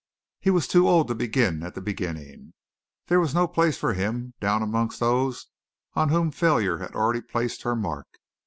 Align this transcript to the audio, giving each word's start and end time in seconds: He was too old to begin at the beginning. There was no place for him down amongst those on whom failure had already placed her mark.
He 0.39 0.49
was 0.49 0.67
too 0.67 0.89
old 0.89 1.07
to 1.09 1.13
begin 1.13 1.61
at 1.61 1.75
the 1.75 1.79
beginning. 1.79 2.53
There 3.05 3.19
was 3.19 3.35
no 3.35 3.47
place 3.47 3.77
for 3.77 3.93
him 3.93 4.33
down 4.41 4.63
amongst 4.63 4.99
those 4.99 5.45
on 5.93 6.09
whom 6.09 6.31
failure 6.31 6.79
had 6.79 6.95
already 6.95 7.21
placed 7.21 7.61
her 7.61 7.75
mark. 7.75 8.07